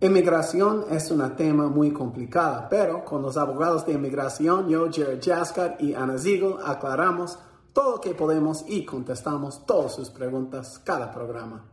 [0.00, 5.76] Inmigración es un tema muy complicado, pero con los abogados de inmigración, yo, Jared Jaskar
[5.80, 7.36] y Ana Ziegel, aclaramos
[7.72, 11.68] todo lo que podemos y contestamos todas sus preguntas cada programa.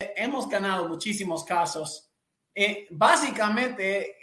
[0.00, 2.12] Hemos ganado muchísimos casos,
[2.52, 4.16] eh, básicamente eh,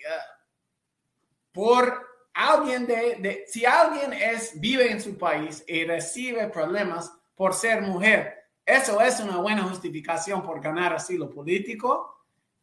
[1.54, 7.84] por alguien de, si alguien es, vive en su país y recibe problemas por ser
[7.84, 8.34] mujer,
[8.66, 12.14] eso es una buena justificación por ganar asilo político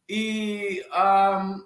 [0.07, 1.63] y um,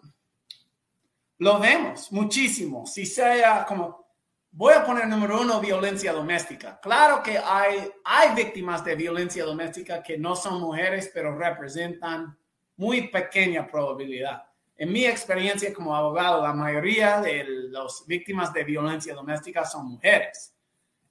[1.39, 2.85] lo vemos muchísimo.
[2.85, 4.05] Si sea como,
[4.51, 6.79] voy a poner número uno, violencia doméstica.
[6.81, 12.37] Claro que hay, hay víctimas de violencia doméstica que no son mujeres, pero representan
[12.77, 14.43] muy pequeña probabilidad.
[14.77, 20.53] En mi experiencia como abogado, la mayoría de las víctimas de violencia doméstica son mujeres.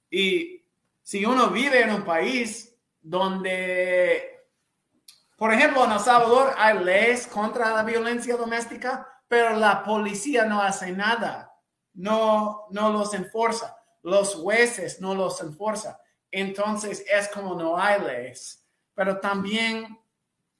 [0.09, 0.63] Y
[1.01, 4.34] si uno vive en un país donde
[5.35, 10.61] por ejemplo, en El Salvador hay leyes contra la violencia doméstica, pero la policía no
[10.61, 11.53] hace nada,
[11.93, 15.99] no, no los enforza, los jueces no los enforza.
[16.31, 18.65] Entonces es como no hay leyes.
[18.93, 19.99] Pero también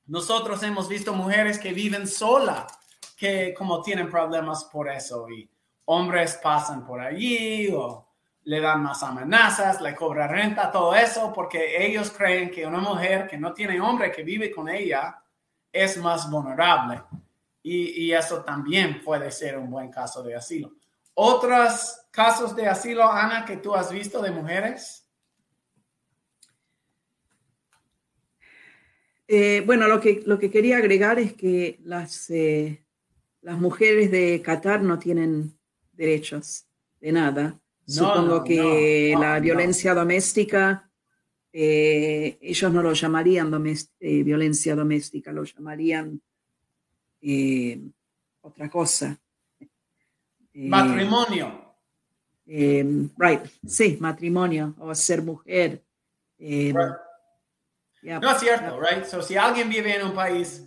[0.05, 2.67] nosotros hemos visto mujeres que viven sola,
[3.15, 5.49] que como tienen problemas por eso y
[5.85, 8.04] hombres pasan por allí o
[8.45, 13.27] le dan más amenazas, le cobra renta, todo eso, porque ellos creen que una mujer
[13.27, 15.19] que no tiene hombre que vive con ella
[15.71, 17.01] es más vulnerable.
[17.63, 20.73] Y, eso también puede ser un buen caso de asilo.
[21.15, 25.09] ¿Otros casos de asilo, Ana, que tú has visto de mujeres?
[29.27, 32.85] Eh, bueno, lo que, lo que quería agregar es que las, eh,
[33.41, 35.57] las mujeres de Qatar no tienen
[35.93, 36.67] derechos
[36.99, 40.89] de nada Supongo que la violencia doméstica,
[41.53, 43.51] eh, ellos no lo llamarían
[43.99, 46.19] eh, violencia doméstica, lo llamarían
[47.21, 47.79] eh,
[48.41, 49.17] otra cosa.
[50.53, 51.75] matrimonio.
[53.17, 55.83] right, sí, matrimonio o ser mujer.
[56.37, 59.03] No es cierto, right?
[59.05, 60.63] So, si alguien vive en un país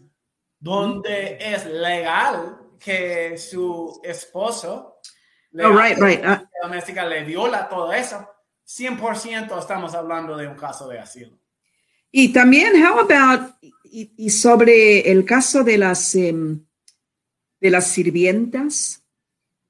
[0.59, 4.98] donde es legal que su esposo
[5.55, 6.25] oh, right, right.
[6.25, 8.29] Uh, doméstica le viola todo eso,
[8.67, 11.39] 100% estamos hablando de un caso de asilo.
[12.11, 13.55] Y también, how about,
[13.85, 16.65] y, sobre el caso de las, em,
[17.61, 19.05] de las sirvientas,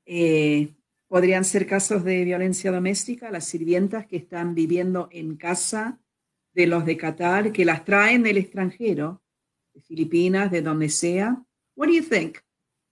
[0.07, 0.75] eh,
[1.09, 5.99] podrían ser casos de violencia doméstica, las sirvientas que están viviendo en casa
[6.53, 9.23] de los de Qatar, que las traen del extranjero,
[9.75, 11.43] de Filipinas, de donde sea.
[11.75, 12.39] What do you think?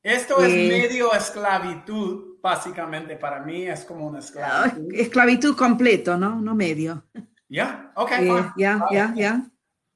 [0.02, 4.94] Esto es eh, medio esclavitud básicamente para mí es como una esclavitud.
[4.94, 6.40] esclavitud completo, ¿no?
[6.40, 7.04] No medio.
[7.48, 8.10] Ya, ok.
[8.20, 9.42] Eh, ya, ya, ya.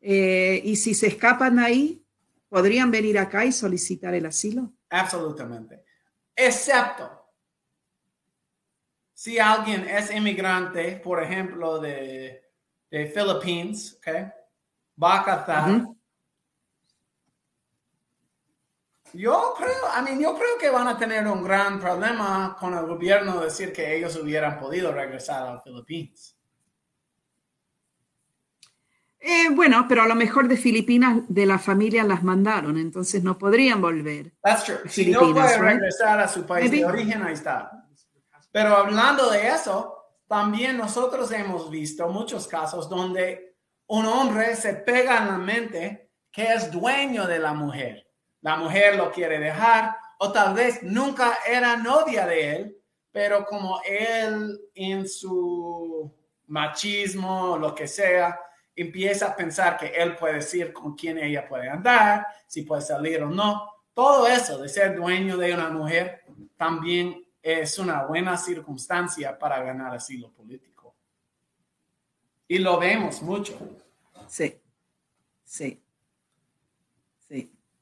[0.01, 2.05] Eh, y si se escapan ahí,
[2.49, 4.73] ¿podrían venir acá y solicitar el asilo?
[4.89, 5.85] Absolutamente.
[6.35, 7.21] Excepto
[9.21, 12.43] si alguien es inmigrante, por ejemplo, de,
[12.91, 14.09] de Philippines, ¿ok?
[15.03, 15.85] Va a cazar.
[19.13, 22.87] Yo creo, I mean, yo creo que van a tener un gran problema con el
[22.87, 26.37] gobierno decir que ellos hubieran podido regresar a las Filipinas.
[29.19, 33.37] Eh, bueno, pero a lo mejor de Filipinas de la familia las mandaron, entonces no
[33.37, 34.33] podrían volver.
[34.43, 34.79] That's true.
[34.89, 37.71] Si no pueden regresar a su país de origen, ahí está.
[38.51, 43.57] Pero hablando de eso, también nosotros hemos visto muchos casos donde
[43.89, 48.10] un hombre se pega en la mente que es dueño de la mujer
[48.43, 52.77] la mujer lo quiere dejar o tal vez nunca era novia de él,
[53.11, 56.13] pero como él en su
[56.47, 58.39] machismo lo que sea,
[58.75, 63.23] empieza a pensar que él puede decir con quién ella puede andar, si puede salir
[63.23, 63.71] o no.
[63.95, 66.23] Todo eso de ser dueño de una mujer
[66.57, 70.95] también es una buena circunstancia para ganar asilo político.
[72.47, 73.59] Y lo vemos mucho.
[74.29, 74.61] Sí,
[75.45, 75.83] sí.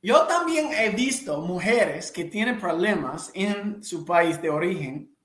[0.01, 5.17] Yo también he visto mujeres que tienen problemas en su país de origen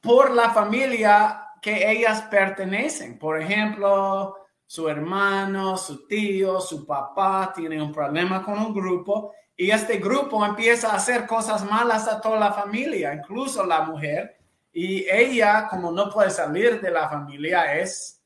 [0.00, 3.18] por la familia que ellas pertenecen.
[3.18, 4.36] Por ejemplo,
[4.66, 10.44] su hermano, su tío, su papá tiene un problema con un grupo y este grupo
[10.44, 14.36] empieza a hacer cosas malas a toda la familia, incluso la mujer.
[14.70, 18.22] Y ella, como no puede salir de la familia, es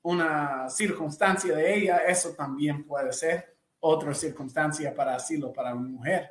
[0.00, 6.30] una circunstancia de ella, eso también puede ser otra circunstancia para asilo para una mujer.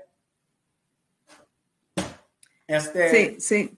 [2.68, 3.78] Este, sí, sí.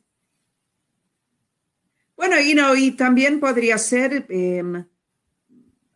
[2.19, 2.35] Bueno,
[2.75, 4.83] y también podría ser, em,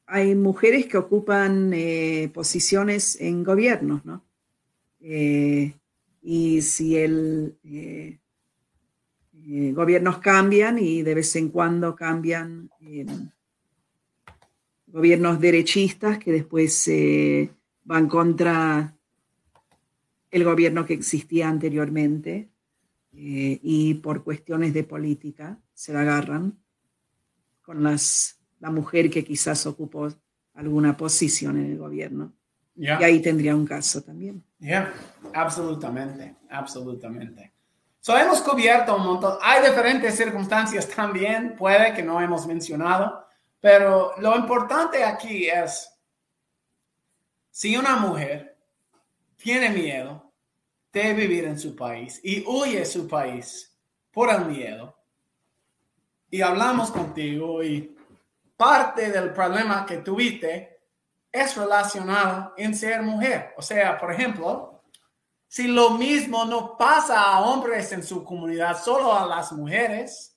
[0.05, 4.23] hay mujeres que ocupan eh, posiciones en gobiernos, ¿no?
[5.01, 5.73] Eh,
[6.21, 8.19] y si el eh,
[9.73, 12.69] gobiernos cambian y de vez en cuando cambian
[14.87, 16.87] gobiernos derechistas que después
[17.83, 18.95] van contra
[20.31, 22.49] el gobierno que existía anteriormente
[23.11, 26.57] y por cuestiones de política se la agarran
[27.61, 30.07] con las la mujer que quizás ocupó
[30.53, 32.31] alguna posición en el gobierno.
[32.77, 34.41] Y ahí tendría un caso también.
[34.57, 34.93] Ya,
[35.33, 37.51] absolutamente, absolutamente.
[37.99, 39.37] So, hemos cubierto un montón.
[39.41, 43.25] Hay diferentes circunstancias también, puede que no hemos mencionado,
[43.59, 45.92] pero lo importante aquí es,
[47.53, 48.57] si una mujer
[49.37, 50.33] tiene miedo
[50.91, 53.77] de vivir en su país y huye su país
[54.11, 54.97] por el miedo,
[56.31, 57.95] y hablamos contigo y
[58.57, 60.79] parte del problema que tuviste
[61.31, 63.53] es relacionado en ser mujer.
[63.55, 64.81] O sea, por ejemplo,
[65.47, 70.35] si lo mismo no pasa a hombres en su comunidad, solo a las mujeres,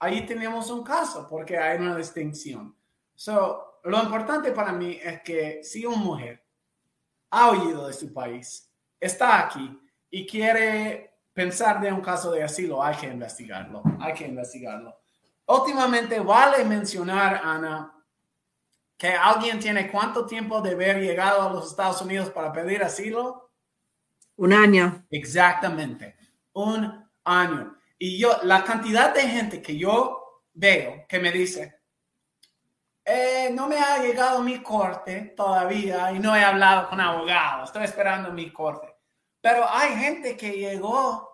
[0.00, 2.74] ahí tenemos un caso porque hay una distinción.
[3.14, 6.47] So, lo importante para mí es que si una mujer
[7.30, 8.70] ha oído de su país,
[9.00, 9.78] está aquí
[10.10, 14.98] y quiere pensar de un caso de asilo, hay que investigarlo, hay que investigarlo.
[15.46, 17.94] Últimamente vale mencionar, Ana,
[18.96, 23.52] que alguien tiene cuánto tiempo de haber llegado a los Estados Unidos para pedir asilo?
[24.36, 25.06] Un año.
[25.10, 26.16] Exactamente,
[26.52, 27.76] un año.
[27.98, 31.77] Y yo, la cantidad de gente que yo veo que me dice,
[33.10, 37.84] eh, no me ha llegado mi corte todavía y no he hablado con abogado, estoy
[37.84, 38.94] esperando mi corte.
[39.40, 41.28] Pero hay gente que llegó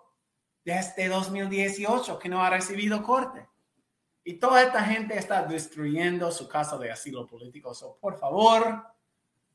[0.63, 3.49] desde 2018 que no ha recibido corte.
[4.23, 7.73] Y toda esta gente está destruyendo su caso de asilo político.
[7.73, 8.83] So, por favor,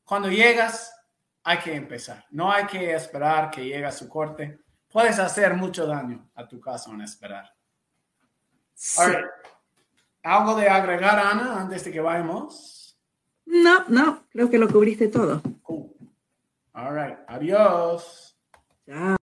[0.05, 0.95] cuando llegas,
[1.43, 2.25] hay que empezar.
[2.29, 4.59] No hay que esperar que llegue a su corte.
[4.89, 7.51] Puedes hacer mucho daño a tu caso en esperar.
[10.23, 12.97] ¿Algo de agregar, Ana, antes de que vayamos?
[13.45, 15.41] No, no, creo que lo cubriste todo.
[15.63, 15.91] Cool.
[16.73, 17.17] All right.
[17.27, 18.37] Adiós.
[18.85, 19.17] Chao.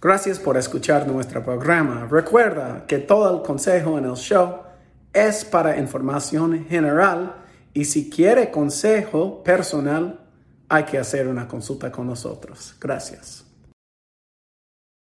[0.00, 2.06] Gracias por escuchar nuestro programa.
[2.10, 4.60] Recuerda que todo el consejo en el show
[5.12, 7.36] es para información general
[7.72, 10.20] y si quiere consejo personal,
[10.68, 12.74] hay que hacer una consulta con nosotros.
[12.80, 13.46] Gracias.